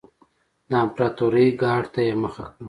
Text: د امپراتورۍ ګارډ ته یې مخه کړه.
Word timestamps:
د 0.69 0.71
امپراتورۍ 0.85 1.47
ګارډ 1.61 1.85
ته 1.93 1.99
یې 2.07 2.13
مخه 2.23 2.43
کړه. 2.47 2.53